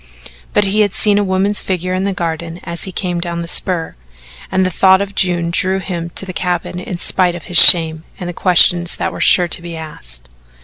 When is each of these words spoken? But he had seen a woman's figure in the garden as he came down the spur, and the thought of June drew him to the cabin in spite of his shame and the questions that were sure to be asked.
But 0.55 0.63
he 0.63 0.79
had 0.79 0.95
seen 0.95 1.19
a 1.19 1.23
woman's 1.23 1.61
figure 1.61 1.93
in 1.93 2.05
the 2.05 2.11
garden 2.13 2.59
as 2.63 2.85
he 2.85 2.91
came 2.91 3.21
down 3.21 3.43
the 3.43 3.47
spur, 3.47 3.95
and 4.51 4.65
the 4.65 4.71
thought 4.71 4.99
of 4.99 5.13
June 5.13 5.51
drew 5.51 5.77
him 5.77 6.09
to 6.15 6.25
the 6.25 6.33
cabin 6.33 6.79
in 6.79 6.97
spite 6.97 7.35
of 7.35 7.43
his 7.43 7.59
shame 7.59 8.03
and 8.19 8.27
the 8.27 8.33
questions 8.33 8.95
that 8.95 9.11
were 9.11 9.21
sure 9.21 9.47
to 9.49 9.61
be 9.61 9.77
asked. 9.77 10.27